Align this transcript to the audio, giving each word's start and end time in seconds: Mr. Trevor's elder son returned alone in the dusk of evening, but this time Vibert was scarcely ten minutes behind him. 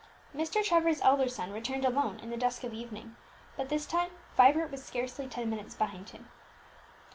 Mr. 0.35 0.65
Trevor's 0.65 0.99
elder 1.01 1.27
son 1.29 1.51
returned 1.51 1.85
alone 1.85 2.17
in 2.21 2.31
the 2.31 2.35
dusk 2.35 2.63
of 2.63 2.73
evening, 2.73 3.15
but 3.55 3.69
this 3.69 3.85
time 3.85 4.09
Vibert 4.35 4.71
was 4.71 4.83
scarcely 4.83 5.27
ten 5.27 5.47
minutes 5.47 5.75
behind 5.75 6.09
him. 6.09 6.27